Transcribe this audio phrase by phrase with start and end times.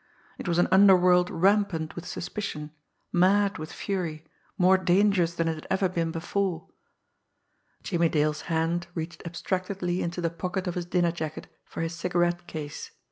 [0.39, 2.71] It was an underworld rampant with suspicion,
[3.13, 4.25] mad with fury,
[4.57, 6.67] more dangerous than it had ever been before.
[7.83, 12.47] Jimmie Dale's hand reached abstractedly into the pocket of his dinner jacket for his cigarette
[12.47, 12.89] case.